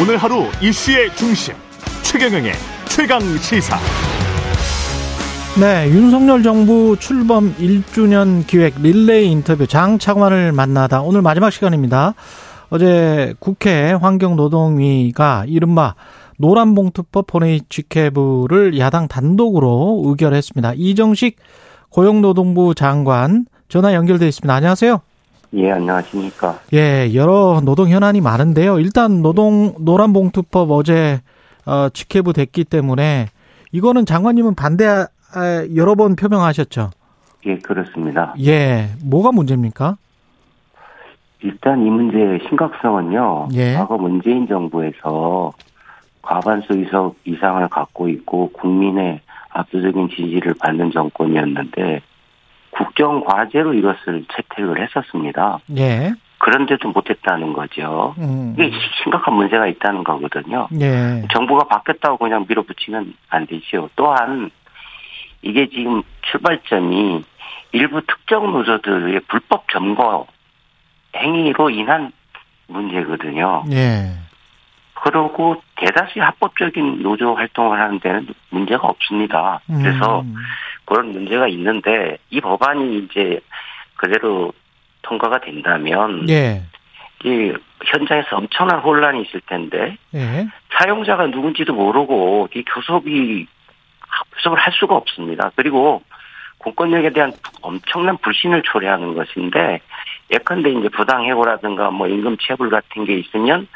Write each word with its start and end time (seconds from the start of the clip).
오늘 0.00 0.16
하루 0.16 0.44
이슈의 0.62 1.14
중심 1.14 1.52
최경영의 2.02 2.52
최강 2.88 3.20
시사. 3.20 3.76
네, 5.60 5.90
윤석열 5.90 6.42
정부 6.42 6.96
출범 6.98 7.54
1주년 7.56 8.46
기획 8.46 8.80
릴레이 8.80 9.30
인터뷰 9.30 9.66
장차관을 9.66 10.52
만나다 10.52 11.02
오늘 11.02 11.20
마지막 11.20 11.50
시간입니다. 11.50 12.14
어제 12.70 13.34
국회 13.40 13.92
환경노동위가 13.92 15.44
이른바 15.46 15.94
노란봉투법 16.38 17.26
본회의 17.26 17.60
직회부를 17.68 18.78
야당 18.78 19.06
단독으로 19.06 20.04
의결했습니다. 20.06 20.74
이정식 20.76 21.36
고용노동부 21.90 22.74
장관 22.74 23.44
전화 23.68 23.92
연결돼 23.92 24.26
있습니다. 24.28 24.54
안녕하세요. 24.54 25.02
예, 25.54 25.72
안녕하십니까. 25.72 26.60
예, 26.72 27.12
여러 27.14 27.60
노동 27.64 27.88
현안이 27.88 28.20
많은데요. 28.20 28.78
일단 28.78 29.22
노동 29.22 29.74
노란봉투법 29.80 30.70
어제 30.70 31.20
어, 31.66 31.88
직회부 31.88 32.32
됐기 32.32 32.64
때문에 32.64 33.26
이거는 33.72 34.06
장관님은 34.06 34.54
반대 34.54 35.06
여러 35.74 35.94
번 35.94 36.16
표명하셨죠. 36.16 36.90
예, 37.46 37.58
그렇습니다. 37.58 38.34
예, 38.44 38.90
뭐가 39.04 39.32
문제입니까? 39.32 39.96
일단 41.42 41.84
이 41.86 41.90
문제의 41.90 42.40
심각성은요. 42.48 43.48
예. 43.54 43.74
과거 43.74 43.96
문재인 43.96 44.46
정부에서 44.46 45.52
과반수 46.22 46.74
이석 46.74 47.16
이상을 47.24 47.66
갖고 47.68 48.08
있고 48.08 48.50
국민의 48.52 49.20
압도적인 49.48 50.10
지지를 50.10 50.54
받는 50.60 50.92
정권이었는데 50.92 52.02
국정 52.70 53.24
과제로 53.24 53.74
이것을 53.74 54.24
채택을 54.32 54.80
했었습니다. 54.82 55.58
예. 55.76 56.12
그런데도 56.38 56.88
못했다는 56.88 57.52
거죠. 57.52 58.14
음. 58.18 58.54
이게 58.58 58.72
심각한 59.02 59.34
문제가 59.34 59.66
있다는 59.66 60.04
거거든요. 60.04 60.68
예. 60.80 61.22
정부가 61.32 61.64
바뀌었다고 61.68 62.16
그냥 62.16 62.46
밀어붙이면 62.48 63.14
안 63.28 63.46
되죠. 63.46 63.90
또한 63.94 64.50
이게 65.42 65.68
지금 65.68 66.02
출발점이 66.22 67.24
일부 67.72 68.00
특정 68.06 68.52
노조들의 68.52 69.20
불법 69.28 69.68
점거 69.70 70.26
행위로 71.14 71.70
인한 71.70 72.12
문제거든요. 72.68 73.64
예. 73.72 74.12
그러고 75.02 75.62
대다수의 75.76 76.24
합법적인 76.24 77.02
노조 77.02 77.34
활동을 77.34 77.80
하는 77.80 78.00
데는 78.00 78.28
문제가 78.50 78.86
없습니다. 78.88 79.60
그래서 79.66 80.20
음. 80.20 80.34
그런 80.84 81.12
문제가 81.12 81.48
있는데 81.48 82.18
이 82.30 82.40
법안이 82.40 82.98
이제 82.98 83.40
그대로 83.96 84.52
통과가 85.02 85.40
된다면 85.40 86.26
예. 86.28 86.62
이 87.24 87.52
현장에서 87.84 88.36
엄청난 88.36 88.80
혼란이 88.80 89.22
있을 89.22 89.40
텐데 89.46 89.96
예. 90.14 90.46
사용자가 90.78 91.26
누군지도 91.26 91.72
모르고 91.72 92.48
이 92.54 92.62
교섭이 92.64 93.46
교섭을 94.34 94.58
할 94.58 94.72
수가 94.72 94.96
없습니다. 94.96 95.50
그리고 95.56 96.02
공권력에 96.58 97.10
대한 97.10 97.32
엄청난 97.62 98.18
불신을 98.18 98.62
초래하는 98.62 99.14
것인데 99.14 99.80
예컨대 100.30 100.70
이제 100.70 100.88
부당해고라든가 100.90 101.90
뭐 101.90 102.06
임금 102.06 102.36
체불 102.40 102.68
같은 102.68 103.04
게 103.04 103.14
있으면 103.18 103.66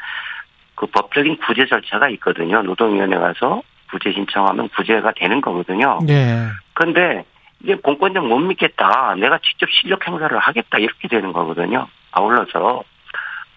그 0.75 0.85
법적인 0.87 1.37
구제 1.37 1.65
절차가 1.65 2.09
있거든요. 2.09 2.61
노동위원회 2.61 3.17
가서 3.17 3.61
구제 3.89 4.11
신청하면 4.11 4.69
구제가 4.69 5.13
되는 5.15 5.41
거거든요. 5.41 5.99
예. 6.09 6.47
그런데 6.73 7.23
이제 7.63 7.75
공권력 7.75 8.27
못 8.27 8.39
믿겠다. 8.39 9.15
내가 9.15 9.39
직접 9.39 9.69
실력 9.69 10.07
행사를 10.07 10.37
하겠다. 10.37 10.77
이렇게 10.77 11.07
되는 11.07 11.31
거거든요. 11.31 11.87
아울러서 12.11 12.83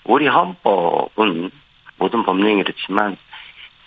우리 0.05 0.27
헌법은 0.27 1.51
모든 1.99 2.23
법령이 2.23 2.63
그렇지만 2.63 3.17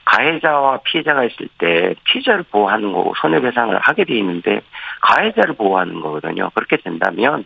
가해자와 0.06 0.80
피해자가 0.84 1.24
있을 1.24 1.48
때 1.58 1.96
피해자를 2.04 2.44
보호하는 2.52 2.92
거고 2.92 3.14
손해배상을 3.22 3.78
하게 3.80 4.04
돼 4.04 4.18
있는데 4.18 4.62
가해자를 5.02 5.56
보호하는 5.56 6.02
거거든요. 6.02 6.50
그렇게 6.54 6.78
된다면 6.78 7.46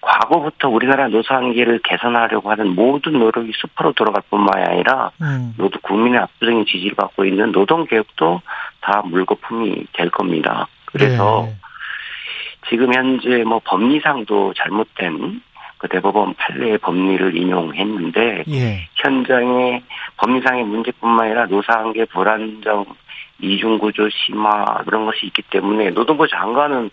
과거부터 0.00 0.68
우리나라 0.68 1.08
노사관계를 1.08 1.80
개선하려고 1.82 2.50
하는 2.50 2.74
모든 2.74 3.14
노력이 3.14 3.52
수포로 3.56 3.92
돌아갈 3.92 4.22
뿐만이 4.30 4.64
아니라 4.64 5.10
음. 5.20 5.54
노동 5.56 5.80
국민의 5.82 6.20
압도적인 6.20 6.66
지지를 6.66 6.94
받고 6.94 7.24
있는 7.24 7.52
노동 7.52 7.86
개혁도 7.86 8.40
다 8.80 9.02
물거품이 9.04 9.86
될 9.92 10.10
겁니다. 10.10 10.68
그래서 10.86 11.46
예. 11.48 11.54
지금 12.68 12.92
현재 12.94 13.44
뭐 13.44 13.60
법리상도 13.64 14.54
잘못된 14.54 15.42
그 15.78 15.88
대법원 15.88 16.34
판례의 16.34 16.78
법리를 16.78 17.36
인용했는데 17.36 18.44
예. 18.48 18.88
현장의 18.94 19.82
법리상의 20.16 20.64
문제뿐만 20.64 21.26
아니라 21.26 21.46
노사관계 21.46 22.06
불안정, 22.06 22.86
이중구조 23.40 24.08
심화 24.10 24.64
그런 24.84 25.04
것이 25.04 25.26
있기 25.26 25.42
때문에 25.50 25.90
노동부 25.90 26.26
장관은 26.26 26.90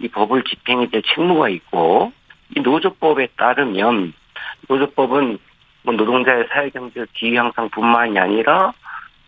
이 0.00 0.08
법을 0.08 0.44
집행에 0.44 0.88
대해 0.88 1.02
책무가 1.14 1.48
있고 1.50 2.12
이 2.56 2.60
노조법에 2.60 3.28
따르면 3.36 4.12
노조법은 4.68 5.38
뭐 5.82 5.94
노동자의 5.94 6.46
사회경제적 6.50 7.08
기회 7.14 7.36
향상뿐만이 7.36 8.18
아니라 8.18 8.72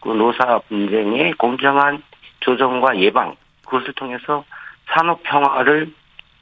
그 0.00 0.09
노사 0.09 0.59
분쟁의 0.69 1.32
공정한 1.34 2.03
조정과 2.41 2.98
예방 2.98 3.34
그것을 3.65 3.92
통해서 3.94 4.44
산업 4.88 5.22
평화를 5.25 5.92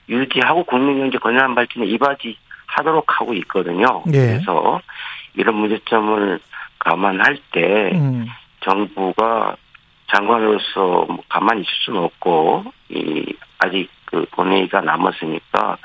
유지하고 0.09 0.65
국민 0.65 0.99
경제 0.99 1.19
건전한 1.19 1.55
발전에 1.55 1.87
이바지하도록 1.87 3.21
하고 3.21 3.35
있거든요. 3.35 4.03
예. 4.09 4.39
그래서 4.39 4.81
이런 5.35 5.57
문제점을 5.57 6.39
감안할 6.79 7.39
때 7.53 7.91
음. 7.95 8.27
정부가 8.61 9.57
장관으로서 10.13 11.07
뭐 11.09 11.23
가만히 11.29 11.63
있을 11.63 11.73
수는 11.85 12.01
없고 12.03 12.65
이 12.91 13.35
아직 13.59 13.89
그 14.05 14.27
본회의가 14.33 14.83
남았으니까 14.83 15.79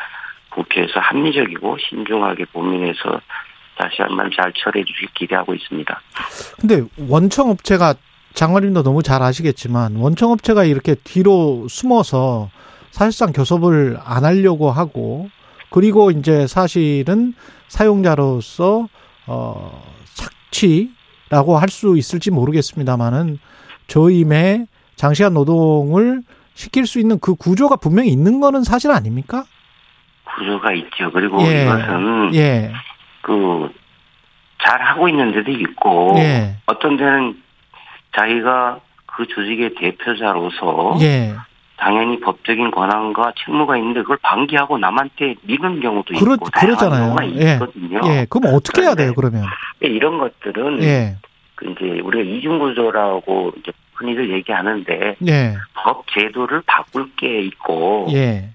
국회에서 0.63 0.99
합리적이고 0.99 1.77
신중하게 1.89 2.45
고민해서 2.53 3.21
다시 3.77 4.01
한번 4.01 4.29
잘 4.35 4.51
처리해 4.53 4.83
주길 4.83 5.07
기대하고 5.15 5.53
있습니다. 5.53 6.01
근데 6.59 6.83
원청 7.07 7.49
업체가 7.49 7.95
장관님도 8.33 8.83
너무 8.83 9.01
잘 9.01 9.21
아시겠지만 9.23 9.95
원청 9.95 10.31
업체가 10.31 10.65
이렇게 10.65 10.95
뒤로 10.95 11.67
숨어서 11.69 12.49
사실상 12.91 13.31
교섭을 13.31 13.97
안 14.03 14.25
하려고 14.25 14.69
하고 14.71 15.29
그리고 15.69 16.11
이제 16.11 16.45
사실은 16.47 17.33
사용자로서 17.67 18.87
어 19.27 19.83
착취라고 20.51 21.57
할 21.57 21.69
수 21.69 21.97
있을지 21.97 22.31
모르겠습니다만은 22.31 23.39
저임의 23.87 24.67
장시간 24.95 25.33
노동을 25.33 26.21
시킬 26.53 26.85
수 26.85 26.99
있는 26.99 27.19
그 27.19 27.35
구조가 27.35 27.77
분명히 27.77 28.09
있는 28.09 28.41
거는 28.41 28.63
사실 28.63 28.91
아닙니까? 28.91 29.45
구조가 30.39 30.73
있죠. 30.73 31.11
그리고 31.11 31.41
예. 31.43 31.63
이것은 31.63 32.33
예. 32.35 32.71
그잘 33.21 34.81
하고 34.81 35.09
있는 35.09 35.31
데도 35.33 35.51
있고 35.51 36.15
예. 36.17 36.55
어떤 36.65 36.97
데는 36.97 37.41
자기가 38.15 38.79
그 39.05 39.27
조직의 39.27 39.75
대표자로서 39.75 40.95
예. 41.01 41.35
당연히 41.77 42.19
법적인 42.19 42.71
권한과 42.71 43.33
책무가 43.43 43.77
있는데 43.77 44.01
그걸 44.01 44.17
방기하고 44.21 44.77
남한테 44.77 45.35
미는 45.43 45.79
경우도 45.79 46.13
그렇 46.15 46.33
있고 46.35 46.45
그러잖아요. 46.53 47.15
경우가 47.15 47.27
예. 47.27 47.53
있거든요. 47.53 48.01
예. 48.05 48.25
그럼 48.29 48.53
어떻게 48.53 48.81
해야 48.81 48.95
돼요, 48.95 49.13
그러면? 49.15 49.45
이런 49.81 50.17
것들은 50.17 50.83
예. 50.83 51.15
그 51.55 51.65
이제 51.71 51.99
우리가 52.01 52.23
이중구조라고 52.23 53.53
이제 53.59 53.71
흔히들 53.93 54.29
얘기하는데 54.31 55.15
예. 55.27 55.55
법 55.73 56.05
제도를 56.13 56.63
바꿀 56.65 57.13
게 57.15 57.41
있고 57.41 58.07
예. 58.11 58.49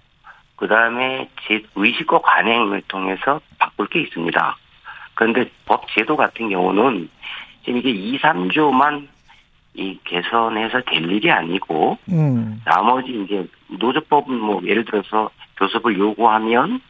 그 0.65 0.69
다음에 0.69 1.29
의식과 1.75 2.21
관행을 2.23 2.81
통해서 2.89 3.39
바꿀 3.59 3.87
게 3.89 4.01
있습니다. 4.01 4.57
그런데 5.13 5.51
법 5.67 5.87
제도 5.89 6.17
같은 6.17 6.49
경우는 6.49 7.11
지금 7.63 7.81
이게 7.81 7.91
2, 7.91 8.19
3조만 8.19 9.07
이 9.75 9.99
개선해서 10.05 10.81
될 10.87 11.05
일이 11.13 11.31
아니고 11.31 11.99
음. 12.09 12.63
나머지 12.65 13.11
이제 13.13 13.47
노조법은 13.79 14.41
뭐 14.41 14.63
예를 14.65 14.87
들어서 14.87 15.29
교섭을 15.59 15.99
요구하면 15.99 16.81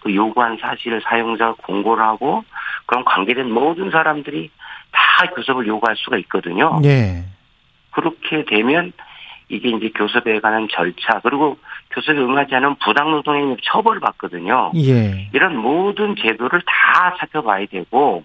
그 0.00 0.14
요구한 0.14 0.58
사실을 0.60 1.00
사용자가 1.00 1.54
공고를 1.62 2.04
하고 2.04 2.44
그럼 2.84 3.02
관계된 3.06 3.50
모든 3.50 3.90
사람들이 3.90 4.50
다 4.90 5.26
교섭을 5.34 5.66
요구할 5.66 5.96
수가 5.96 6.18
있거든요. 6.18 6.78
예. 6.84 7.24
그렇게 7.92 8.44
되면 8.44 8.92
이게 9.48 9.70
이제 9.70 9.88
교섭에 9.94 10.40
관한 10.40 10.68
절차 10.70 11.20
그리고 11.22 11.56
교섭에 11.92 12.18
응하지 12.18 12.54
않으면 12.54 12.76
부당노동행위 12.84 13.56
처벌을 13.62 14.00
받거든요. 14.00 14.72
예. 14.76 15.28
이런 15.32 15.56
모든 15.56 16.16
제도를 16.16 16.62
다 16.62 17.14
살펴봐야 17.18 17.66
되고 17.66 18.24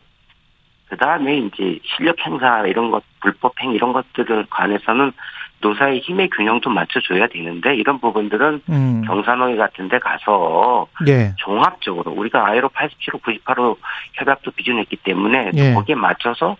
그 0.89 0.95
다음에 0.95 1.37
이제 1.37 1.79
실력 1.83 2.15
행사 2.25 2.65
이런 2.65 2.91
것 2.91 3.03
불법 3.19 3.61
행 3.61 3.71
이런 3.73 3.91
것들을 3.93 4.47
관해서는 4.49 5.11
노사의 5.59 5.99
힘의 5.99 6.29
균형도 6.29 6.69
맞춰줘야 6.69 7.27
되는데 7.27 7.75
이런 7.75 7.99
부분들은 7.99 8.61
음. 8.69 9.03
경산호위 9.05 9.57
같은 9.57 9.89
데 9.89 9.99
가서 9.99 10.87
예. 11.07 11.33
종합적으로 11.37 12.11
우리가 12.11 12.47
아이로 12.47 12.69
87호 12.69 13.21
98호 13.21 13.77
협약도 14.13 14.51
비준했기 14.51 14.97
때문에 14.97 15.51
예. 15.55 15.73
거기에 15.73 15.95
맞춰서 15.95 16.55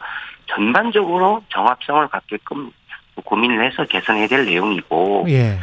전반적으로 0.47 1.43
정합성을 1.49 2.07
갖게끔 2.07 2.71
고민을 3.23 3.65
해서 3.65 3.85
개선해야 3.85 4.27
될 4.27 4.45
내용이고 4.45 5.25
예. 5.29 5.59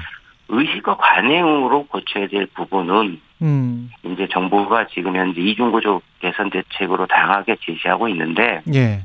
의식과 0.49 0.97
관행으로 0.97 1.87
고쳐야 1.87 2.29
될 2.29 2.47
부분은 2.47 3.21
음. 3.43 3.91
이제 4.05 4.29
정부가 4.31 4.87
지금 4.89 5.17
현재 5.17 5.41
이중구조 5.41 6.03
개선 6.21 6.51
대책으로 6.51 7.07
다양하게 7.07 7.57
제시하고 7.61 8.09
있는데 8.09 8.63
예. 8.75 9.03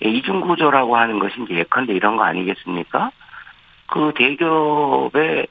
이중구조라고 0.00 0.96
하는 0.96 1.18
것이 1.18 1.34
이제 1.42 1.54
예컨대 1.56 1.94
이런 1.94 2.16
거 2.16 2.24
아니겠습니까? 2.24 3.10
그 3.86 4.12
대기업에 4.16 5.46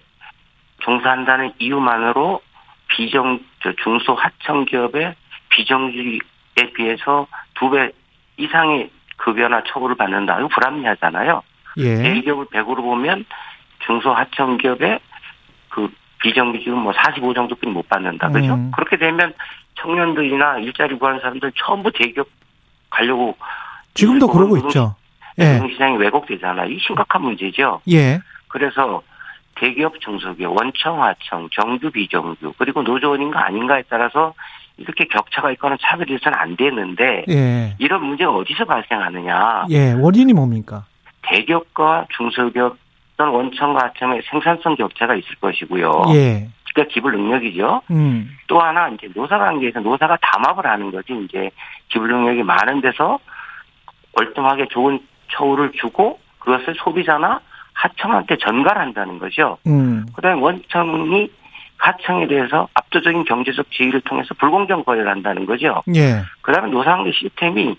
종사한다는 0.79 1.53
이유만으로 1.59 2.41
비정 2.87 3.39
저 3.63 3.73
중소 3.83 4.13
하청 4.13 4.65
기업의 4.65 5.15
비정규직에 5.49 6.73
비해서 6.75 7.27
두 7.55 7.69
배 7.69 7.91
이상의 8.37 8.89
급여나 9.17 9.63
처우를 9.63 9.95
받는다. 9.95 10.37
이거 10.39 10.47
불합리하잖아요. 10.49 11.41
예. 11.77 11.95
대기업을 11.95 12.45
100으로 12.47 12.77
보면 12.77 13.25
중소 13.85 14.11
하청 14.11 14.57
기업의 14.57 14.99
그 15.69 15.87
비정규직은 16.21 16.73
뭐45 16.83 17.35
정도뿐이 17.35 17.71
못 17.71 17.87
받는다. 17.87 18.29
그죠? 18.29 18.53
음. 18.55 18.71
그렇게 18.73 18.97
되면 18.97 19.33
청년들이나 19.75 20.59
일자리 20.59 20.97
구하는 20.97 21.19
사람들 21.19 21.51
전부 21.55 21.91
대기업 21.91 22.27
가려고 22.89 23.35
지금도 23.93 24.27
그러고 24.27 24.55
노동- 24.55 24.69
있죠. 24.69 24.95
예. 25.39 25.53
노동시장이 25.53 25.97
왜곡되잖아요. 25.97 26.69
이 26.71 26.79
심각한 26.79 27.21
문제죠. 27.21 27.81
예. 27.91 28.19
그래서 28.47 29.01
대기업, 29.55 29.99
중소기업, 30.01 30.55
원청, 30.57 31.01
하청, 31.03 31.49
정규, 31.51 31.91
비정규, 31.91 32.53
그리고 32.57 32.81
노조원인가 32.83 33.45
아닌가에 33.45 33.83
따라서 33.89 34.33
이렇게 34.77 35.05
격차가 35.05 35.51
있거나 35.51 35.77
차별이 35.81 36.13
있어서는 36.15 36.37
안 36.37 36.55
되는데 36.57 37.23
예. 37.29 37.75
이런 37.79 38.03
문제가 38.05 38.31
어디서 38.31 38.65
발생하느냐. 38.65 39.65
예. 39.69 39.91
원인이 39.93 40.33
뭡니까? 40.33 40.85
대기업과 41.21 42.07
중소기업 42.15 42.77
또는 43.17 43.31
원청과 43.33 43.85
하청의 43.85 44.21
생산성 44.29 44.75
격차가 44.75 45.15
있을 45.15 45.35
것이고요. 45.35 46.03
예. 46.09 46.47
그러니까 46.73 46.93
기불 46.93 47.13
능력이죠. 47.13 47.81
음. 47.91 48.37
또 48.47 48.59
하나 48.59 48.89
이제 48.89 49.07
노사 49.15 49.37
관계에서 49.37 49.79
노사가 49.79 50.17
담합을 50.21 50.65
하는 50.65 50.91
거지 50.91 51.13
이제 51.23 51.49
기불 51.89 52.09
능력이 52.09 52.43
많은 52.43 52.81
데서 52.81 53.19
월등하게 54.13 54.67
좋은 54.69 54.99
처우를 55.31 55.71
주고 55.73 56.19
그것을 56.39 56.75
소비자나 56.77 57.39
하청한테 57.73 58.37
전가한다는 58.37 59.19
거죠. 59.19 59.57
음. 59.67 60.05
그다음에 60.15 60.41
원청이 60.41 61.29
하청에 61.77 62.27
대해서 62.27 62.67
압도적인 62.73 63.25
경제적 63.25 63.71
지위를 63.71 64.01
통해서 64.01 64.33
불공정 64.35 64.83
거래를 64.83 65.09
한다는 65.09 65.45
거죠. 65.45 65.81
예. 65.93 66.21
그다음에 66.41 66.71
노사관계 66.71 67.11
시스템이 67.11 67.75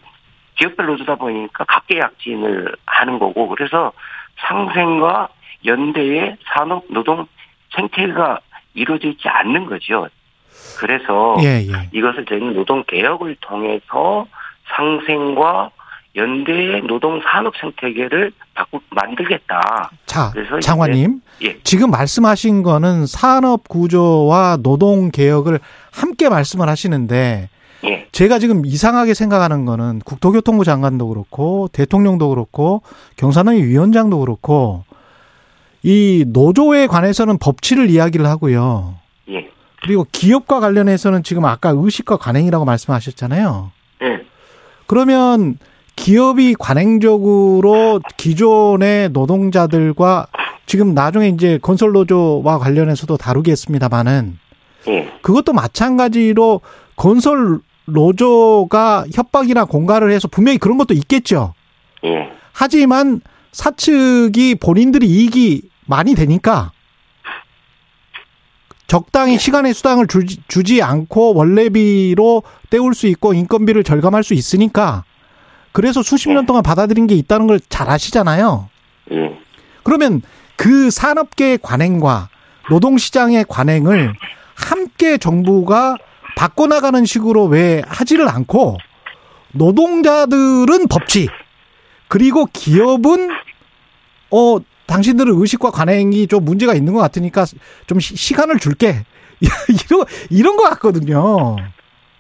지역별 0.59 0.87
노조다 0.87 1.17
보니까 1.17 1.65
각계 1.65 1.99
약진을 1.99 2.75
하는 2.87 3.19
거고 3.19 3.49
그래서 3.49 3.93
상생과 4.41 5.29
연대의 5.65 6.37
산업 6.53 6.85
노동 6.91 7.27
생태가 7.75 8.41
이루어져 8.75 9.09
있지 9.09 9.29
않는 9.29 9.67
거죠. 9.67 10.09
그래서 10.79 11.37
예, 11.43 11.67
예. 11.67 11.89
이것을 11.93 12.25
저희는 12.27 12.55
노동 12.55 12.85
개혁을 12.85 13.37
통해서 13.41 14.27
상생과 14.75 15.71
연대의 16.15 16.83
노동 16.83 17.21
산업 17.21 17.55
생태계를 17.59 18.33
바꾸 18.55 18.81
만들겠다. 18.91 19.91
자, 20.07 20.31
그래서 20.33 20.59
장관님. 20.61 21.21
예. 21.43 21.59
지금 21.63 21.91
말씀하신 21.91 22.63
거는 22.63 23.07
산업 23.07 23.69
구조와 23.69 24.59
노동 24.63 25.11
개혁을 25.11 25.61
함께 25.93 26.29
말씀을 26.31 26.69
하시는데 26.69 27.51
예. 27.85 28.07
제가 28.13 28.39
지금 28.39 28.65
이상하게 28.65 29.15
생각하는 29.15 29.65
거는 29.65 30.01
국토교통부 30.05 30.65
장관도 30.65 31.09
그렇고 31.09 31.69
대통령도 31.73 32.31
그렇고 32.31 32.83
경산의 33.17 33.65
위원장도 33.65 34.19
그렇고 34.21 34.85
이 35.83 36.25
노조에 36.27 36.87
관해서는 36.87 37.39
법치를 37.39 37.91
이야기를 37.91 38.27
하고요. 38.27 38.95
예. 39.31 39.49
그리고 39.83 40.07
기업과 40.11 40.61
관련해서는 40.61 41.23
지금 41.23 41.45
아까 41.45 41.73
의식과 41.75 42.17
관행이라고 42.17 42.65
말씀하셨잖아요. 42.65 43.71
예. 44.03 44.21
그러면 44.87 45.59
기업이 45.97 46.55
관행적으로 46.59 48.01
기존의 48.17 49.11
노동자들과 49.11 50.27
지금 50.67 50.95
나중에 50.95 51.29
이제 51.29 51.59
건설 51.63 51.93
노조와 51.93 52.59
관련해서도 52.59 53.17
다루겠습니다만은 53.17 54.39
예. 54.89 55.11
그것도 55.23 55.53
마찬가지로 55.53 56.61
건설 56.97 57.61
노조가 57.87 59.07
협박이나 59.13 59.65
공갈을 59.65 60.11
해서 60.11 60.29
분명히 60.29 60.59
그런 60.59 60.77
것도 60.79 60.95
있겠죠. 60.95 61.55
예. 62.05 62.31
하지만 62.53 63.21
사측이 63.53 64.57
본인들이 64.57 65.07
이익이 65.07 65.63
많이 65.87 66.15
되니까 66.15 66.73
적당히 68.87 69.39
시간의 69.39 69.75
수당을 69.75 70.07
주지, 70.07 70.39
주지 70.47 70.83
않고 70.83 71.35
원래비로 71.35 72.43
때울 72.71 72.95
수 72.95 73.07
있고 73.09 73.35
인건비를 73.35 73.83
절감할 73.83 74.23
수 74.23 74.35
있으니까 74.35 75.05
그래서 75.73 76.03
수십 76.03 76.31
년 76.31 76.47
동안 76.47 76.63
받아들인 76.63 77.07
게 77.07 77.15
있다는 77.17 77.47
걸 77.47 77.59
잘 77.69 77.91
아시잖아요. 77.91 78.69
예. 79.13 79.39
그러면 79.83 80.23
그 80.57 80.91
산업계의 80.91 81.59
관행과 81.63 82.29
노동시장의 82.71 83.45
관행을 83.49 84.15
함께 84.57 85.19
정부가 85.19 85.97
바꿔나가는 86.37 87.05
식으로 87.05 87.45
왜 87.45 87.83
하지를 87.87 88.29
않고 88.29 88.77
노동자들은 89.53 90.89
법치 90.89 91.29
그리고 92.09 92.47
기업은 92.53 93.31
어 94.31 94.59
당신들은 94.87 95.35
의식과 95.41 95.71
관행이 95.71 96.27
좀 96.27 96.45
문제가 96.45 96.75
있는 96.75 96.93
것 96.93 97.01
같으니까 97.01 97.45
좀 97.87 97.99
시- 98.01 98.17
시간을 98.17 98.59
줄게 98.59 99.03
이런 99.41 100.05
이런 100.31 100.57
것 100.57 100.63
같거든요. 100.71 101.57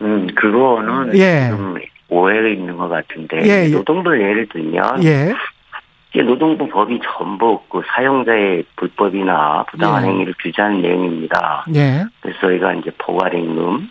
음, 0.02 0.26
그거는 0.34 1.16
예. 1.16 1.48
좀 1.50 1.76
오해가 2.08 2.48
있는 2.48 2.76
것 2.76 2.88
같은데 2.88 3.42
예, 3.44 3.64
예. 3.66 3.68
노동부를 3.68 4.20
예를 4.20 4.48
들면 4.48 5.04
예, 5.04 5.34
노동부 6.22 6.68
법이 6.68 7.00
전부 7.04 7.60
그 7.68 7.82
사용자의 7.88 8.64
불법이나 8.76 9.64
부당한 9.70 10.04
예. 10.04 10.08
행위를 10.08 10.34
규제하는 10.40 10.82
내용입니다. 10.82 11.64
예, 11.74 12.04
그래서 12.20 12.38
저희가 12.40 12.74
이제 12.74 12.90
포괄임금, 12.98 13.90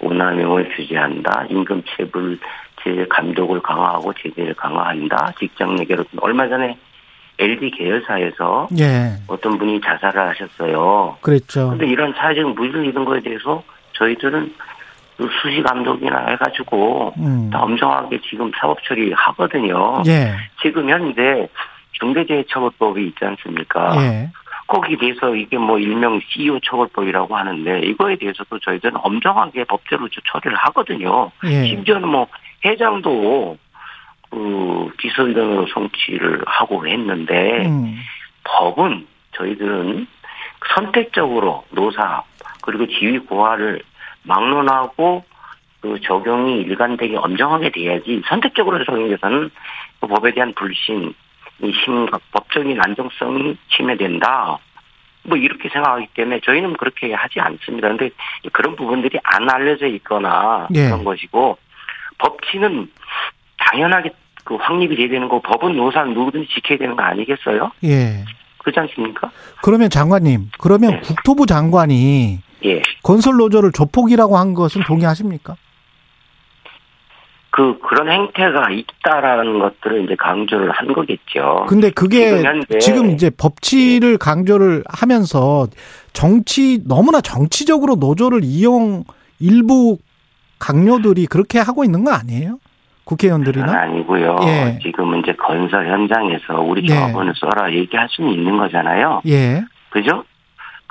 오남용을 0.00 0.74
규제한다, 0.76 1.46
임금 1.48 1.82
체불 1.86 2.38
제 2.82 3.06
감독을 3.08 3.60
강화하고 3.62 4.12
제재를 4.14 4.54
강화한다, 4.54 5.32
직장 5.38 5.76
내개로 5.76 6.04
얼마 6.20 6.48
전에 6.48 6.76
LG 7.38 7.70
계열사에서 7.70 8.68
예, 8.78 9.12
어떤 9.26 9.58
분이 9.58 9.80
자살을 9.80 10.28
하셨어요. 10.30 11.18
그랬죠. 11.20 11.70
근데 11.70 11.86
이런 11.86 12.12
사회적 12.14 12.54
물질 12.54 12.84
이런 12.86 13.04
거에 13.04 13.20
대해서 13.20 13.62
저희들은 13.92 14.54
그 14.56 14.75
수시 15.18 15.62
감독이나 15.62 16.26
해가지고 16.28 17.14
음, 17.18 17.50
다 17.50 17.62
엄정하게 17.62 18.20
지금 18.28 18.50
사법 18.58 18.82
처리 18.84 19.12
하거든요. 19.12 20.02
예, 20.06 20.34
지금 20.60 20.90
현재 20.90 21.48
중대재해처벌법이 21.92 23.06
있지 23.08 23.24
않습니까? 23.24 23.94
예, 24.02 24.30
거기에 24.66 24.96
대해서 24.96 25.34
이게 25.34 25.56
뭐 25.56 25.78
일명 25.78 26.20
CEO 26.28 26.60
처벌법이라고 26.60 27.34
하는데 27.36 27.80
이거에 27.80 28.16
대해서도 28.16 28.58
저희들은 28.58 28.96
엄정하게 29.02 29.64
법제로 29.64 30.08
처리를 30.08 30.56
하거든요. 30.56 31.30
예, 31.44 31.64
심지어는 31.64 32.08
뭐 32.08 32.26
회장도 32.64 33.56
그 34.30 34.90
비서위원으로 34.98 35.66
송치를 35.68 36.42
하고 36.46 36.86
했는데 36.86 37.66
음, 37.66 37.96
법은 38.44 39.06
저희들은 39.32 40.06
선택적으로 40.74 41.64
노사 41.70 42.22
그리고 42.62 42.86
지위 42.86 43.18
고하를 43.18 43.82
막론하고 44.26 45.24
그 45.80 46.00
적용이 46.02 46.62
일관되게 46.62 47.16
엄정하게 47.16 47.70
돼야지 47.70 48.22
선택적으로 48.28 48.84
적용해서는 48.84 49.50
그 50.00 50.06
법에 50.06 50.32
대한 50.32 50.52
불신, 50.54 51.14
이 51.62 51.72
심각, 51.84 52.20
법적인 52.32 52.78
안정성이 52.80 53.56
침해된다. 53.74 54.58
뭐 55.22 55.36
이렇게 55.36 55.68
생각하기 55.68 56.08
때문에 56.14 56.40
저희는 56.40 56.76
그렇게 56.76 57.12
하지 57.12 57.40
않습니다. 57.40 57.88
근데 57.88 58.10
그런 58.52 58.76
부분들이 58.76 59.18
안 59.24 59.50
알려져 59.50 59.86
있거나 59.86 60.68
예. 60.74 60.84
그런 60.84 61.04
것이고 61.04 61.58
법치는 62.18 62.90
당연하게 63.58 64.12
그 64.44 64.54
확립이 64.54 64.94
돼야 64.94 65.08
되는 65.08 65.28
거 65.28 65.40
법은 65.40 65.76
노사는 65.76 66.14
누구든지 66.14 66.48
지켜야 66.54 66.78
되는 66.78 66.94
거 66.94 67.02
아니겠어요? 67.02 67.72
예. 67.84 68.24
그렇지 68.58 68.78
않습니까? 68.80 69.30
그러면 69.62 69.90
장관님, 69.90 70.50
그러면 70.58 70.90
네. 70.92 71.00
국토부 71.00 71.46
장관이 71.46 72.40
예. 72.64 72.82
건설 73.02 73.36
노조를 73.36 73.72
조폭이라고 73.72 74.36
한 74.36 74.54
것은 74.54 74.82
동의하십니까? 74.86 75.56
그, 77.50 77.78
그런 77.78 78.10
행태가 78.10 78.70
있다라는 78.70 79.58
것들을 79.58 80.04
이제 80.04 80.14
강조를 80.14 80.70
한 80.72 80.92
거겠죠. 80.92 81.64
근데 81.66 81.90
그게 81.90 82.36
지금 82.36 82.62
지금 82.78 83.10
이제 83.10 83.30
법치를 83.30 84.18
강조를 84.18 84.84
하면서 84.86 85.66
정치 86.12 86.82
너무나 86.86 87.22
정치적으로 87.22 87.94
노조를 87.94 88.40
이용 88.42 89.04
일부 89.40 89.96
강요들이 90.58 91.26
그렇게 91.26 91.58
하고 91.58 91.82
있는 91.82 92.04
거 92.04 92.12
아니에요? 92.12 92.58
국회의원들이나 93.04 93.72
아니고요. 93.72 94.36
예. 94.42 94.78
지금은 94.82 95.20
이제 95.20 95.32
건설 95.32 95.88
현장에서 95.88 96.60
우리 96.60 96.82
네. 96.82 96.88
조합원을 96.88 97.32
써라 97.36 97.72
얘기할 97.72 98.08
수는 98.10 98.32
있는 98.32 98.58
거잖아요. 98.58 99.22
예. 99.28 99.62
그죠? 99.90 100.24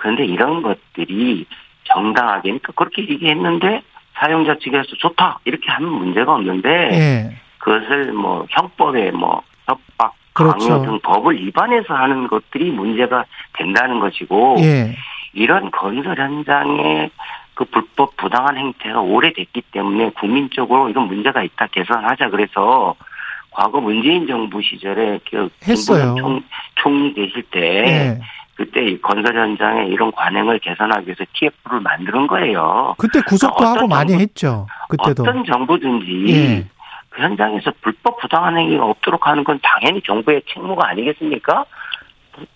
그런데 0.05 0.23
이런 0.23 0.61
것들이 0.61 1.47
정당하게, 1.85 2.41
그러니까 2.43 2.73
그렇게 2.73 3.01
얘기했는데 3.01 3.81
사용자 4.13 4.55
측에서 4.59 4.83
좋다 4.99 5.39
이렇게 5.45 5.71
하면 5.71 5.91
문제가 5.93 6.35
없는데 6.35 6.69
예. 6.69 7.35
그것을 7.57 8.13
뭐 8.13 8.45
형법에 8.51 9.09
뭐 9.09 9.41
협박, 9.65 10.13
그렇죠. 10.33 10.59
강요 10.59 10.85
등 10.85 10.99
법을 10.99 11.43
위반해서 11.43 11.95
하는 11.95 12.27
것들이 12.27 12.69
문제가 12.69 13.25
된다는 13.53 13.99
것이고 13.99 14.57
예. 14.59 14.95
이런 15.33 15.71
건설 15.71 16.19
현장의 16.19 17.09
그 17.55 17.65
불법 17.65 18.15
부당한 18.17 18.57
행태가 18.57 19.01
오래됐기 19.01 19.63
때문에 19.71 20.11
국민적으로 20.11 20.87
이건 20.89 21.07
문제가 21.07 21.41
있다 21.41 21.65
개선하자 21.71 22.29
그래서 22.29 22.95
과거 23.49 23.81
문재인 23.81 24.27
정부 24.27 24.61
시절에 24.61 25.19
그. 25.31 25.49
김부겸 25.63 26.17
총, 26.17 26.43
총리 26.75 27.11
계실 27.15 27.41
때 27.49 27.59
예. 27.59 28.19
그때 28.55 28.85
이 28.87 29.01
건설 29.01 29.35
현장에 29.37 29.85
이런 29.87 30.11
관행을 30.13 30.59
개선하기 30.59 31.07
위해서 31.07 31.23
TF를 31.33 31.81
만드는 31.81 32.27
거예요. 32.27 32.95
그때 32.97 33.19
구속도 33.27 33.55
어떤 33.65 33.77
하고 33.77 33.87
많이 33.87 34.09
정부- 34.11 34.21
했죠. 34.21 34.67
그때도. 34.89 35.23
어떤 35.23 35.43
정부든지 35.45 36.25
예. 36.29 36.65
그 37.09 37.21
현장에서 37.21 37.71
불법 37.81 38.17
부당한 38.21 38.57
행위가 38.57 38.85
없도록 38.85 39.27
하는 39.27 39.43
건 39.43 39.59
당연히 39.61 40.01
정부의 40.05 40.41
책무가 40.53 40.87
아니겠습니까? 40.89 41.65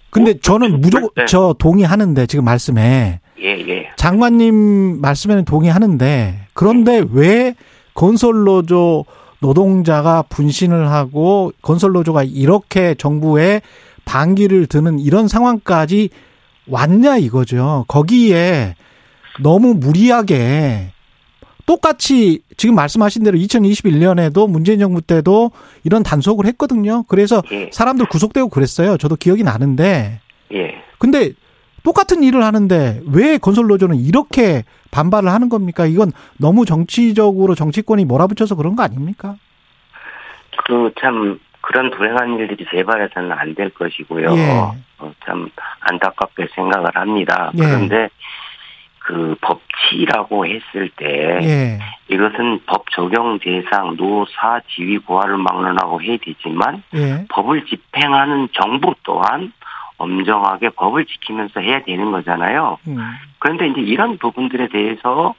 근데 0.09 0.37
저는 0.39 0.81
무조건 0.81 1.09
네. 1.15 1.25
저 1.25 1.53
동의하는데 1.59 2.25
지금 2.27 2.45
말씀에 2.45 3.19
예, 3.41 3.45
예. 3.67 3.91
장관님 3.95 4.99
말씀에는 5.01 5.45
동의하는데 5.45 6.47
그런데 6.53 7.03
왜 7.13 7.53
건설노조 7.93 9.05
노동자가 9.41 10.23
분신을 10.29 10.89
하고 10.89 11.51
건설노조가 11.61 12.23
이렇게 12.23 12.95
정부에 12.95 13.61
반기를 14.09 14.65
드는 14.65 14.97
이런 14.97 15.27
상황까지 15.27 16.09
왔냐 16.67 17.17
이거죠. 17.17 17.85
거기에 17.87 18.75
너무 19.39 19.75
무리하게 19.75 20.91
똑같이 21.67 22.41
지금 22.57 22.73
말씀하신 22.73 23.23
대로 23.23 23.37
2021년에도 23.37 24.49
문재인 24.49 24.79
정부 24.79 25.03
때도 25.03 25.51
이런 25.83 26.01
단속을 26.01 26.47
했거든요. 26.47 27.03
그래서 27.03 27.43
예. 27.51 27.69
사람들 27.71 28.07
구속되고 28.07 28.49
그랬어요. 28.49 28.97
저도 28.97 29.15
기억이 29.15 29.43
나는데 29.43 30.19
예. 30.53 30.81
근데 30.97 31.33
똑같은 31.83 32.23
일을 32.23 32.43
하는데 32.43 33.01
왜 33.11 33.37
건설노조는 33.37 33.97
이렇게 33.97 34.63
반발을 34.89 35.29
하는 35.31 35.49
겁니까? 35.49 35.85
이건 35.85 36.11
너무 36.37 36.65
정치적으로 36.65 37.53
정치권이 37.53 38.05
몰아붙여서 38.05 38.55
그런 38.55 38.75
거 38.75 38.81
아닙니까? 38.81 39.35
그 40.65 40.91
참 40.99 41.39
그런 41.69 41.91
불행한 41.91 42.39
일들이 42.39 42.65
재발해서는 42.71 43.31
안 43.31 43.53
될 43.53 43.69
것이고요. 43.69 44.35
예. 44.35 44.49
어, 44.97 45.13
참 45.25 45.49
안타깝게 45.81 46.47
생각을 46.55 46.89
합니다. 46.95 47.51
예. 47.55 47.63
그런데 47.63 48.09
그 48.97 49.35
법치라고 49.41 50.47
했을 50.47 50.89
때 50.95 51.39
예. 51.43 51.79
이것은 52.07 52.61
법 52.65 52.89
적용 52.89 53.37
대상 53.37 53.95
노사 53.97 54.61
지위 54.69 54.97
고하를 54.97 55.37
막론하고 55.37 56.01
해야 56.01 56.17
되지만 56.17 56.81
예. 56.95 57.25
법을 57.29 57.65
집행하는 57.65 58.49
정부 58.53 58.95
또한 59.03 59.53
엄정하게 59.97 60.69
법을 60.69 61.05
지키면서 61.05 61.59
해야 61.59 61.83
되는 61.83 62.11
거잖아요. 62.11 62.79
음. 62.87 62.97
그런데 63.37 63.67
이제 63.67 63.81
이런 63.81 64.17
부분들에 64.17 64.69
대해서 64.69 65.35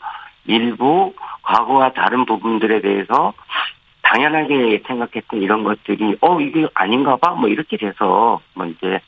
일부 0.46 1.12
과거와 1.42 1.92
다른 1.92 2.25
부분들에 2.25 2.80
대해서 2.82 3.32
당연하게 4.10 4.82
생각했던 4.86 5.40
이런 5.40 5.62
것들이 5.62 6.16
어 6.20 6.40
이게 6.40 6.66
아닌가 6.74 7.16
봐 7.16 7.34
뭐 7.34 7.48
이렇게 7.48 7.76
돼서 7.76 8.40
뭐 8.54 8.66
이제 8.66 9.00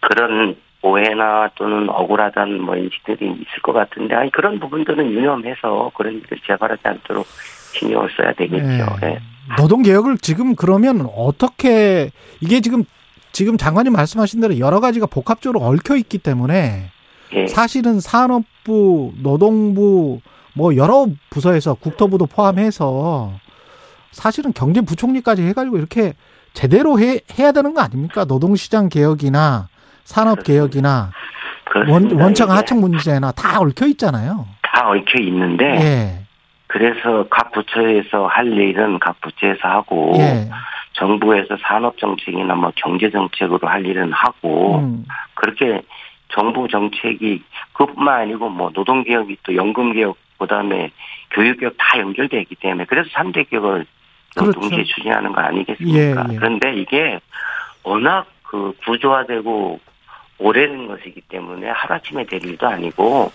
그런 0.00 0.56
오해나 0.82 1.48
또는 1.54 1.88
억울하다는 1.88 2.62
뭐 2.62 2.76
인식들이 2.76 3.30
있을 3.30 3.62
것 3.62 3.72
같은데 3.72 4.14
아니 4.14 4.30
그런 4.30 4.60
부분들은 4.60 5.10
유념해서 5.10 5.90
그런 5.96 6.14
일들이 6.14 6.40
재발하지 6.46 6.82
않도록 6.84 7.26
신경을 7.72 8.10
써야 8.16 8.32
되겠죠. 8.32 8.96
예. 9.04 9.06
예. 9.06 9.18
노동 9.56 9.82
개혁을 9.82 10.18
지금 10.18 10.54
그러면 10.54 11.08
어떻게 11.16 12.10
이게 12.40 12.60
지금 12.60 12.84
지금 13.32 13.56
장관님 13.56 13.92
말씀하신 13.94 14.40
대로 14.40 14.58
여러 14.58 14.80
가지가 14.80 15.06
복합적으로 15.06 15.64
얽혀 15.64 15.96
있기 15.96 16.18
때문에 16.18 16.90
예. 17.32 17.46
사실은 17.46 18.00
산업부, 18.00 19.12
노동부 19.22 20.20
뭐 20.54 20.76
여러 20.76 21.06
부서에서 21.30 21.74
국토부도 21.74 22.26
포함해서 22.26 23.32
사실은 24.12 24.52
경제부총리까지 24.52 25.42
해가지고 25.42 25.78
이렇게 25.78 26.12
제대로 26.52 27.00
해, 27.00 27.20
해야 27.38 27.50
되는 27.52 27.74
거 27.74 27.80
아닙니까? 27.80 28.24
노동시장 28.24 28.88
개혁이나 28.88 29.68
산업 30.04 30.44
개혁이나 30.44 31.10
원. 31.88 32.12
원청 32.20 32.50
하청 32.50 32.80
문제나 32.80 33.32
다 33.32 33.60
얽혀 33.60 33.86
있잖아요. 33.88 34.46
다 34.62 34.88
얽혀 34.88 35.18
있는데 35.20 35.64
예, 35.64 36.26
그래서 36.66 37.26
각 37.30 37.52
부처에서 37.52 38.26
할 38.26 38.46
일은 38.46 38.98
각 38.98 39.20
부처에서 39.22 39.60
하고 39.68 40.14
예, 40.18 40.50
정부에서 40.92 41.56
산업 41.62 41.96
정책이나 41.98 42.54
뭐 42.54 42.72
경제 42.76 43.10
정책으로 43.10 43.66
할 43.66 43.86
일은 43.86 44.12
하고 44.12 44.78
음, 44.78 45.04
그렇게 45.34 45.82
정부 46.28 46.68
정책이 46.68 47.42
그뿐만 47.72 48.22
아니고 48.22 48.50
뭐 48.50 48.70
노동 48.72 49.02
개혁이 49.04 49.38
또 49.42 49.54
연금 49.54 49.92
개혁 49.94 50.16
그다음에 50.38 50.90
교육 51.30 51.60
개혁 51.60 51.74
다 51.78 51.98
연결돼 51.98 52.40
있기 52.42 52.56
때문에 52.56 52.84
그래서 52.84 53.08
3대 53.10 53.48
개혁을 53.48 53.86
그렇죠. 54.36 54.60
동시에 54.60 54.84
추진하는 54.84 55.32
거 55.32 55.40
아니겠습니까? 55.40 56.26
예, 56.28 56.32
예. 56.32 56.36
그런데 56.36 56.74
이게 56.74 57.20
워낙 57.82 58.26
그 58.42 58.72
구조화되고 58.84 59.80
오래된 60.38 60.88
것이기 60.88 61.20
때문에 61.22 61.68
하루아침에 61.70 62.24
될 62.26 62.44
일도 62.44 62.66
아니고 62.66 63.30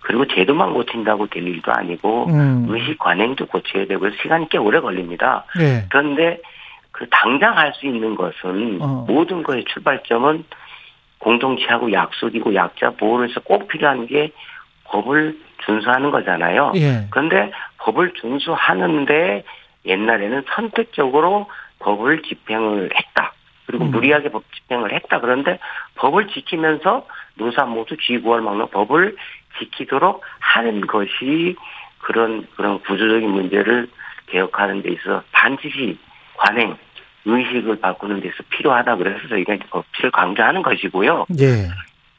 그리고 0.00 0.26
제도만 0.26 0.72
고친다고 0.72 1.26
될 1.28 1.46
일도 1.46 1.72
아니고 1.72 2.26
음, 2.28 2.66
의식 2.68 2.98
관행도 2.98 3.46
고쳐야 3.46 3.86
되고 3.86 4.08
시간이 4.22 4.48
꽤 4.48 4.58
오래 4.58 4.80
걸립니다. 4.80 5.44
예, 5.60 5.84
그런데 5.90 6.40
그 6.92 7.06
당장 7.10 7.56
할 7.58 7.72
수 7.74 7.86
있는 7.86 8.14
것은 8.14 8.78
어. 8.80 9.04
모든 9.08 9.42
것의 9.42 9.64
출발점은 9.64 10.44
공동체하고 11.18 11.92
약속이고 11.92 12.54
약자 12.54 12.90
보호를 12.90 13.28
해서 13.28 13.40
꼭 13.40 13.68
필요한 13.68 14.06
게 14.06 14.30
법을 14.84 15.36
준수하는 15.64 16.10
거잖아요. 16.10 16.72
예, 16.76 17.06
그런데 17.10 17.50
법을 17.78 18.12
준수하는데 18.14 19.42
옛날에는 19.86 20.44
선택적으로 20.48 21.48
법을 21.78 22.22
집행을 22.22 22.90
했다. 22.94 23.32
그리고 23.66 23.84
음. 23.84 23.90
무리하게 23.90 24.30
법 24.30 24.44
집행을 24.52 24.92
했다. 24.92 25.20
그런데 25.20 25.58
법을 25.96 26.28
지키면서 26.28 27.06
노사 27.34 27.64
모두 27.64 27.96
쥐고할 27.96 28.40
막는 28.40 28.68
법을 28.68 29.16
지키도록 29.58 30.22
하는 30.38 30.86
것이 30.86 31.56
그런 31.98 32.46
그런 32.56 32.80
구조적인 32.80 33.28
문제를 33.28 33.88
개혁하는 34.26 34.82
데 34.82 34.90
있어 34.92 35.22
반드시 35.32 35.98
관행 36.36 36.76
의식을 37.24 37.80
바꾸는 37.80 38.20
데서 38.20 38.36
필요하다 38.50 38.96
그래서 38.96 39.26
저희가 39.28 39.54
이제 39.54 39.64
법치를 39.70 40.12
강조하는 40.12 40.62
것이고요. 40.62 41.26
예, 41.40 41.68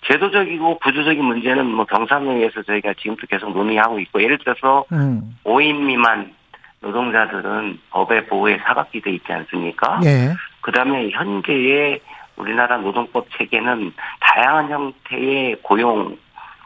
제도적이고 0.05 0.79
구조적인 0.79 1.24
문제는 1.24 1.65
뭐 1.65 1.86
경사명에서 1.86 2.63
저희가 2.63 2.93
지금도 2.95 3.27
계속 3.27 3.51
논의하고 3.51 4.00
있고 4.01 4.21
예를 4.21 4.38
들어서 4.38 4.86
음, 4.91 5.36
5인 5.43 5.86
미만 5.86 6.33
노동자들은 6.81 7.79
법의 7.91 8.27
보호에 8.27 8.57
사각지돼 8.60 9.12
있지 9.12 9.31
않습니까? 9.34 10.00
예, 10.05 10.34
그다음에 10.62 11.10
현재의 11.10 12.00
우리나라 12.36 12.77
노동법 12.77 13.27
체계는 13.38 13.93
다양한 14.19 14.69
형태의 14.69 15.57
고용 15.63 16.17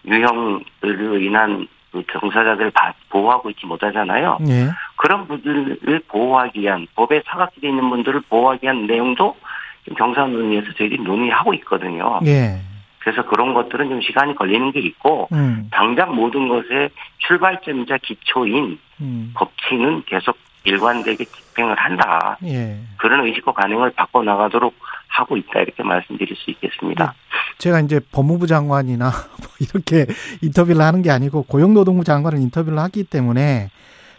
유형으로 0.05 1.19
인한 1.19 1.67
그 1.91 2.03
종사자들을 2.07 2.71
바- 2.71 2.93
보호하고 3.09 3.49
있지 3.51 3.65
못하잖아요. 3.65 4.39
예, 4.47 4.69
그런 4.95 5.27
분들을 5.27 6.01
보호하기 6.07 6.61
위한 6.61 6.87
법에 6.95 7.21
사각지대 7.25 7.67
있는 7.69 7.89
분들을 7.89 8.21
보호하기 8.29 8.59
위한 8.63 8.87
내용도 8.87 9.35
지금 9.83 9.97
경상 9.97 10.31
논의에서 10.33 10.71
저희들이 10.73 11.01
논의하고 11.03 11.53
있거든요. 11.55 12.19
예, 12.25 12.59
그래서 13.01 13.25
그런 13.25 13.53
것들은 13.53 13.89
좀 13.89 14.01
시간이 14.01 14.35
걸리는 14.35 14.71
게 14.71 14.79
있고 14.79 15.27
음, 15.31 15.67
당장 15.71 16.15
모든 16.15 16.47
것의 16.47 16.91
출발점이자 17.17 17.97
기초인 17.97 18.79
음, 19.01 19.31
법치는 19.35 20.03
계속 20.05 20.37
일관되게 20.63 21.25
집행을 21.25 21.75
한다. 21.75 22.37
예. 22.43 22.79
그런 22.97 23.25
의식과 23.25 23.53
관행을 23.53 23.91
바꿔 23.91 24.23
나가도록 24.23 24.75
하고 25.07 25.35
있다 25.35 25.61
이렇게 25.61 25.81
말씀드릴 25.81 26.35
수 26.35 26.51
있겠습니다. 26.51 27.15
제가 27.57 27.79
이제 27.79 27.99
법무부 28.11 28.45
장관이나 28.45 29.09
뭐 29.41 29.49
이렇게 29.59 30.05
인터뷰를 30.41 30.81
하는 30.81 31.01
게 31.01 31.09
아니고 31.09 31.43
고용노동부 31.43 32.03
장관을 32.03 32.37
인터뷰를 32.39 32.77
하기 32.77 33.05
때문에 33.05 33.69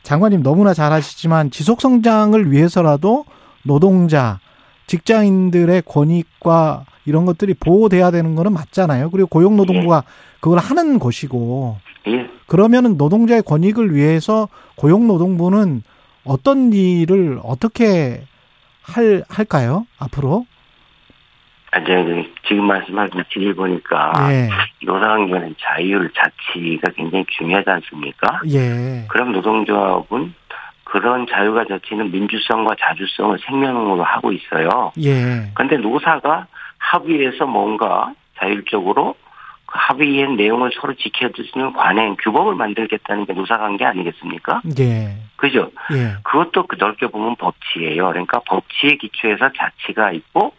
장관님 0.02 0.42
너무나 0.42 0.74
잘 0.74 0.92
아시지만 0.92 1.52
지속 1.52 1.80
성장을 1.80 2.50
위해서라도 2.50 3.24
노동자, 3.62 4.40
직장인들의 4.88 5.82
권익과 5.82 6.84
이런 7.04 7.24
것들이 7.24 7.54
보호돼야 7.54 8.10
되는 8.10 8.34
거는 8.34 8.52
맞잖아요. 8.52 9.10
그리고 9.10 9.28
고용노동부가 9.28 10.04
그걸 10.40 10.58
하는 10.58 10.98
것이고 10.98 11.78
예, 12.08 12.28
그러면은 12.46 12.96
노동자의 12.96 13.42
권익을 13.42 13.94
위해서 13.94 14.48
고용노동부는 14.76 15.82
어떤 16.24 16.72
일을 16.72 17.40
어떻게 17.42 18.22
할 18.82 19.22
할까요? 19.28 19.86
앞으로? 19.98 20.46
아, 21.72 21.78
이제 21.78 22.30
지금 22.46 22.66
말씀하신 22.66 23.24
질의 23.32 23.54
보니까 23.54 24.12
예. 24.30 24.48
노사관계는 24.84 25.54
자율 25.58 26.10
자치가 26.12 26.92
굉장히 26.94 27.24
중요하지 27.38 27.70
않습니까? 27.70 28.40
예. 28.48 29.06
그럼 29.08 29.32
노동조합은 29.32 30.34
그런 30.84 31.26
자유가 31.26 31.64
자치는 31.64 32.10
민주성과 32.12 32.74
자주성을 32.78 33.38
생명으로 33.46 34.04
하고 34.04 34.32
있어요. 34.32 34.92
예. 35.00 35.50
그런데 35.54 35.78
노사가 35.78 36.46
합의해서 36.82 37.46
뭔가 37.46 38.12
자율적으로 38.38 39.14
그 39.66 39.78
합의의 39.78 40.34
내용을 40.34 40.70
서로 40.78 40.94
지켜주는 40.94 41.72
관행, 41.72 42.16
규범을 42.16 42.56
만들겠다는 42.56 43.24
게 43.24 43.32
노사관계 43.32 43.84
아니겠습니까? 43.84 44.60
예. 44.78 45.16
그죠? 45.36 45.70
예. 45.92 46.16
그것도 46.24 46.66
그 46.66 46.76
넓게 46.78 47.06
보면 47.06 47.36
법치예요. 47.36 48.08
그러니까 48.08 48.40
법치에 48.46 48.96
기초해서 48.96 49.50
자치가 49.56 50.12
있고 50.12 50.54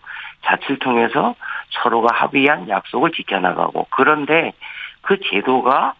자치를 0.45 0.79
통해서 0.79 1.35
서로가 1.69 2.15
합의한 2.15 2.69
약속을 2.69 3.11
지켜나가고 3.11 3.87
그런데 3.91 4.53
그 5.01 5.19
제도가 5.19 5.93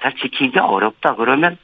잘 0.00 0.14
지키기가 0.16 0.66
어렵다 0.66 1.16
그러면 1.16 1.56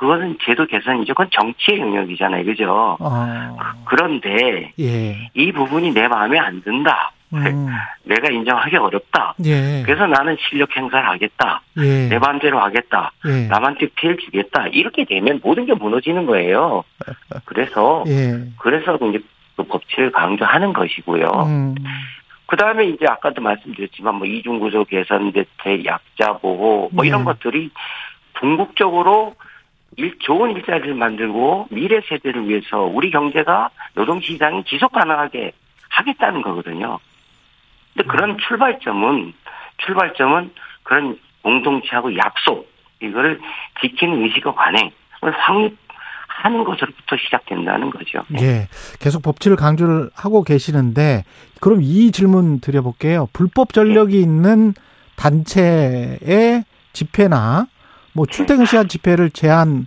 그것은 0.00 0.38
제도 0.42 0.64
개선이죠. 0.64 1.12
그건 1.12 1.28
정치의 1.30 1.78
영역이잖아요. 1.80 2.46
그죠? 2.46 2.96
어. 2.98 3.56
그런데 3.84 4.72
예. 4.80 5.30
이 5.34 5.52
부분이 5.52 5.92
내 5.92 6.08
마음에 6.08 6.38
안 6.38 6.62
든다. 6.62 7.12
음. 7.34 7.66
내가 8.04 8.30
인정하기 8.30 8.76
어렵다. 8.76 9.34
예. 9.44 9.82
그래서 9.84 10.06
나는 10.06 10.38
실력 10.48 10.74
행사를 10.74 11.06
하겠다. 11.06 11.60
예. 11.76 12.08
내 12.08 12.18
마음대로 12.18 12.60
하겠다. 12.60 13.12
예. 13.26 13.46
남한테 13.48 13.88
피해를 13.88 14.18
주겠다. 14.24 14.68
이렇게 14.68 15.04
되면 15.04 15.38
모든 15.44 15.66
게 15.66 15.74
무너지는 15.74 16.24
거예요. 16.24 16.82
그래서 17.44 18.02
예. 18.06 18.42
그래서 18.56 18.98
이제 19.10 19.20
그 19.54 19.64
법치를 19.64 20.12
강조하는 20.12 20.72
것이고요. 20.72 21.26
음. 21.44 21.74
그 22.46 22.56
다음에 22.56 22.86
이제 22.86 23.04
아까도 23.06 23.42
말씀드렸지만 23.42 24.14
뭐 24.14 24.26
이중구조 24.26 24.86
개선, 24.86 25.30
대책, 25.32 25.84
약자 25.84 26.38
보호 26.38 26.88
뭐 26.90 27.04
이런 27.04 27.20
네. 27.20 27.24
것들이 27.26 27.70
궁극적으로 28.40 29.34
일, 29.96 30.18
좋은 30.20 30.52
일자리를 30.52 30.94
만들고 30.94 31.68
미래 31.70 32.00
세대를 32.08 32.48
위해서 32.48 32.82
우리 32.82 33.10
경제가 33.10 33.70
노동시장이 33.94 34.64
지속 34.64 34.92
가능하게 34.92 35.52
하겠다는 35.88 36.42
거거든요. 36.42 36.98
근데 37.94 38.08
그런 38.08 38.38
출발점은 38.38 39.32
출발점은 39.78 40.52
그런 40.82 41.18
공동체하고 41.42 42.16
약속 42.16 42.70
이거를 43.00 43.40
지키는 43.80 44.22
의식과 44.22 44.54
관행을 44.54 44.92
확립 45.22 45.76
하는 46.28 46.64
것으로부터 46.64 47.16
시작된다는 47.16 47.90
거죠. 47.90 48.22
예. 48.40 48.68
계속 48.98 49.22
법치를 49.22 49.56
강조를 49.56 50.10
하고 50.14 50.42
계시는데 50.42 51.24
그럼 51.60 51.80
이 51.82 52.12
질문 52.12 52.60
드려볼게요. 52.60 53.28
불법 53.32 53.72
전력이 53.72 54.18
있는 54.20 54.72
단체의 55.16 56.64
집회나 56.92 57.66
뭐 58.12 58.26
출퇴근 58.26 58.64
시간 58.64 58.88
집회를 58.88 59.30
제한 59.30 59.86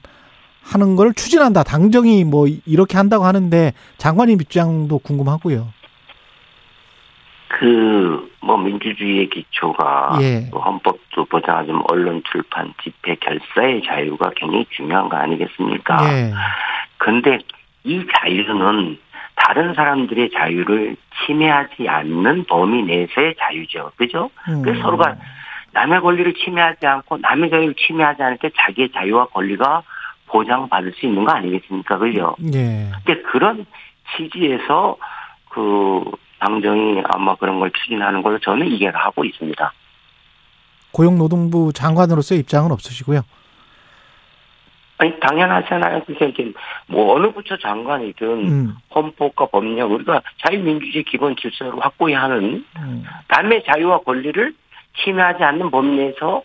하는 0.63 0.95
걸 0.95 1.13
추진한다. 1.13 1.63
당정이 1.63 2.23
뭐 2.23 2.47
이렇게 2.65 2.97
한다고 2.97 3.25
하는데 3.25 3.73
장관님 3.97 4.41
입장도 4.41 4.99
궁금하고요. 4.99 5.67
그 7.49 8.33
뭐 8.43 8.57
민주주의의 8.57 9.29
기초가 9.29 10.19
예. 10.21 10.49
또 10.51 10.59
헌법도 10.59 11.25
보장하지만 11.25 11.81
언론 11.87 12.21
출판 12.29 12.73
집회 12.83 13.15
결사의 13.15 13.81
자유가 13.85 14.31
굉장히 14.35 14.65
중요한 14.69 15.09
거 15.09 15.15
아니겠습니까? 15.17 15.97
예. 16.13 16.33
근데 16.97 17.39
이 17.85 18.05
자유는 18.13 18.97
다른 19.35 19.73
사람들의 19.73 20.31
자유를 20.31 20.95
침해하지 21.25 21.87
않는 21.87 22.45
범위 22.45 22.83
내에서의 22.83 23.35
자유죠. 23.39 23.91
그죠? 23.95 24.29
음. 24.49 24.61
그래서 24.61 24.81
서로가 24.81 25.15
남의 25.73 26.01
권리를 26.01 26.33
침해하지 26.33 26.85
않고 26.85 27.17
남의 27.17 27.49
자유를 27.49 27.75
침해하지 27.75 28.21
않을 28.21 28.37
때 28.37 28.49
자기의 28.55 28.91
자유와 28.91 29.27
권리가 29.27 29.83
보장받을 30.27 30.93
수 30.93 31.05
있는 31.05 31.25
거 31.25 31.31
아니겠습니까? 31.31 31.97
그죠? 31.97 32.35
예. 32.53 32.89
근데 33.05 33.21
그런 33.23 33.65
취지에서 34.15 34.97
그 35.49 36.03
당정이 36.39 37.01
아마 37.05 37.35
그런 37.35 37.59
걸 37.59 37.71
추진하는 37.71 38.21
걸로 38.21 38.39
저는 38.39 38.67
이해를 38.67 38.99
하고 38.99 39.23
있습니다. 39.25 39.73
고용노동부 40.91 41.73
장관으로서의 41.73 42.41
입장은 42.41 42.71
없으시고요. 42.71 43.21
아니 44.97 45.19
당연하잖아요. 45.19 46.03
이제 46.07 46.53
뭐 46.87 47.15
어느 47.15 47.31
부처 47.33 47.57
장관이든 47.57 48.27
음. 48.27 48.75
헌법과 48.93 49.47
법령 49.47 49.93
우리가 49.93 50.21
자유민주주의 50.45 51.03
기본 51.03 51.35
질서를 51.35 51.73
확고히 51.79 52.13
하는 52.13 52.63
음. 52.77 53.03
남의 53.27 53.63
자유와 53.65 53.99
권리를 53.99 54.53
침해하지 55.03 55.43
않는 55.43 55.71
범위 55.71 55.97
내에서 55.97 56.43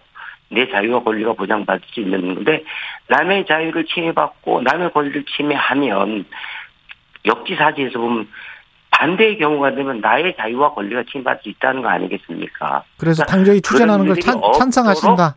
내 0.51 0.69
자유와 0.71 1.03
권리가 1.03 1.35
보장받을 1.35 1.83
수 1.93 2.01
있는 2.01 2.35
건데 2.35 2.65
남의 3.09 3.45
자유를 3.47 3.85
침해받고 3.85 4.63
남의 4.63 4.93
권리를 4.93 5.25
침해하면 5.37 6.25
역지사지에서 7.27 7.99
보면 7.99 8.29
반대의 8.91 9.39
경우가 9.39 9.75
되면 9.75 10.01
나의 10.01 10.35
자유와 10.37 10.73
권리가 10.75 11.05
침해받을 11.11 11.43
수 11.43 11.49
있다는 11.51 11.83
거 11.83 11.89
아니겠습니까? 11.89 12.83
그래서 12.97 13.23
그러니까 13.25 13.37
당정이 13.37 13.61
추진하는 13.61 14.07
걸 14.07 14.17
찬, 14.17 14.41
찬성하신다. 14.59 15.37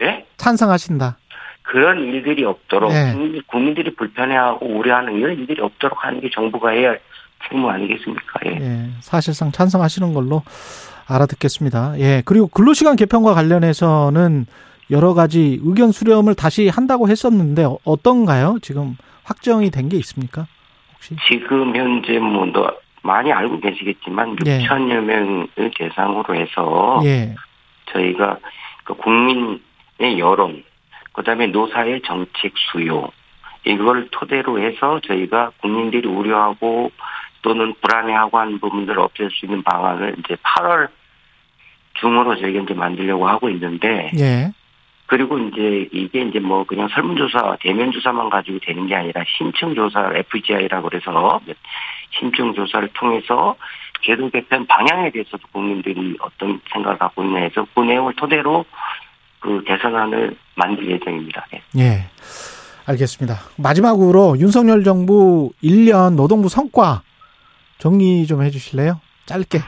네? 0.00 0.26
찬성하신다. 0.36 1.16
그런 1.62 2.00
일들이 2.04 2.44
없도록 2.44 2.90
네. 2.92 3.12
국민- 3.12 3.42
국민들이 3.46 3.94
불편해하고 3.94 4.66
우려하는 4.66 5.14
이런 5.16 5.38
일들이 5.38 5.60
없도록 5.62 6.04
하는 6.04 6.20
게 6.20 6.28
정부가 6.30 6.70
해야 6.70 6.90
할 6.90 7.00
책무 7.48 7.68
아니겠습니까? 7.68 8.40
예. 8.46 8.50
예, 8.60 8.90
사실상 9.00 9.50
찬성하시는 9.52 10.12
걸로 10.14 10.42
알아듣겠습니다. 11.08 11.98
예, 11.98 12.22
그리고 12.24 12.46
근로시간 12.48 12.96
개편과 12.96 13.34
관련해서는 13.34 14.46
여러 14.90 15.14
가지 15.14 15.58
의견 15.62 15.92
수렴을 15.92 16.34
다시 16.34 16.68
한다고 16.68 17.08
했었는데 17.08 17.64
어- 17.64 17.78
어떤가요? 17.84 18.58
지금 18.62 18.96
확정이 19.24 19.70
된 19.70 19.88
게 19.88 19.96
있습니까? 19.98 20.46
혹시? 20.94 21.16
지금 21.28 21.74
현재 21.74 22.18
뭐너 22.18 22.72
많이 23.02 23.32
알고 23.32 23.60
계시겠지만 23.60 24.36
예. 24.46 24.58
6천여 24.60 25.00
명을 25.00 25.48
대상으로 25.76 26.34
해서 26.34 27.00
예, 27.04 27.34
저희가 27.92 28.38
그 28.84 28.94
국민의 28.94 30.18
여론, 30.18 30.62
그다음에 31.12 31.46
노사의 31.48 32.02
정책 32.06 32.52
수요 32.72 33.08
이걸 33.64 34.08
토대로 34.10 34.58
해서 34.60 35.00
저희가 35.06 35.50
국민들이 35.60 36.08
우려하고 36.08 36.90
또는 37.42 37.74
불안해하고 37.80 38.38
하는 38.38 38.58
부분들을 38.60 38.98
없앨 38.98 39.30
수 39.30 39.46
있는 39.46 39.62
방안을 39.62 40.16
이제 40.18 40.36
8월 40.36 40.88
중으로 41.94 42.36
저희가 42.36 42.62
이제 42.62 42.74
만들려고 42.74 43.28
하고 43.28 43.48
있는데 43.50 44.10
예, 44.18 44.52
그리고 45.10 45.38
이제 45.38 45.88
이게 45.92 46.22
이제 46.22 46.38
뭐 46.38 46.64
그냥 46.64 46.88
설문조사 46.88 47.56
대면 47.60 47.90
조사만 47.90 48.30
가지고 48.30 48.60
되는 48.60 48.86
게 48.86 48.94
아니라 48.94 49.24
심층 49.36 49.74
조사 49.74 50.12
FGI라고 50.14 50.88
그래서 50.88 51.40
심층 52.18 52.54
조사를 52.54 52.88
통해서 52.94 53.56
제도 54.02 54.30
개편 54.30 54.66
방향에 54.66 55.10
대해서도 55.10 55.42
국민들이 55.50 56.16
어떤 56.20 56.60
생각을 56.72 56.98
갖고 56.98 57.24
있냐 57.24 57.40
해서 57.40 57.66
그 57.74 57.80
내용을 57.80 58.14
토대로 58.14 58.64
그 59.40 59.64
개선안을 59.64 60.36
만들 60.54 60.88
예정입니다. 60.90 61.44
네. 61.52 61.62
예. 61.78 62.04
알겠습니다. 62.86 63.36
마지막으로 63.58 64.38
윤석열 64.38 64.84
정부 64.84 65.50
1년 65.62 66.14
노동부 66.14 66.48
성과 66.48 67.02
정리 67.80 68.26
좀 68.26 68.42
해주실래요? 68.42 69.00
짧게. 69.26 69.58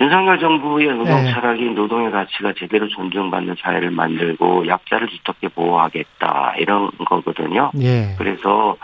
윤석열 0.00 0.38
정부의 0.38 0.88
노동 0.88 1.04
네. 1.04 1.30
철학이 1.30 1.62
노동의 1.70 2.10
가치가 2.10 2.54
제대로 2.56 2.88
존중받는 2.88 3.56
사회를 3.60 3.90
만들고 3.90 4.66
약자를 4.66 5.08
두텁게 5.08 5.48
보호하겠다 5.48 6.54
이런 6.56 6.90
거거든요. 7.04 7.70
예, 7.82 8.14
그래서 8.16 8.78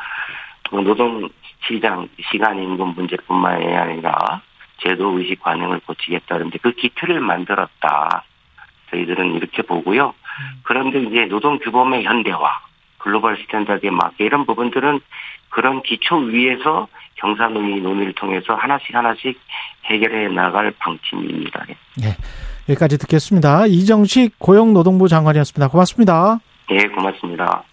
그 0.68 0.76
노동 0.76 1.28
시장 1.66 2.08
시간 2.30 2.62
임금 2.62 2.94
문제뿐만 2.94 3.62
아니라 3.62 4.42
제도 4.82 5.18
의식 5.18 5.40
관행을 5.40 5.80
고치겠다는데 5.86 6.58
그 6.58 6.72
기틀을 6.72 7.20
만들었다. 7.20 8.24
저희들은 8.90 9.34
이렇게 9.36 9.62
보고요. 9.62 10.12
그런데 10.64 11.00
이제 11.02 11.24
노동 11.26 11.58
규범의 11.58 12.04
현대화, 12.04 12.60
global 12.98 13.38
standard에 13.38 13.90
맞게 13.90 14.24
이런 14.24 14.44
부분들은 14.44 15.00
그런 15.48 15.82
기초 15.82 16.16
위에서 16.16 16.88
경사노위 17.16 17.80
논의를 17.80 18.12
통해서 18.14 18.54
하나씩 18.54 18.94
하나씩 18.94 19.38
해결해 19.84 20.28
나갈 20.28 20.72
방침입니다. 20.78 21.66
여기까지 22.68 22.98
듣겠습니다. 22.98 23.66
이정식 23.66 24.38
고용노동부 24.38 25.08
장관이었습니다. 25.08 25.68
고맙습니다. 25.68 26.38
예, 26.70 26.78
고맙습니다. 26.88 27.62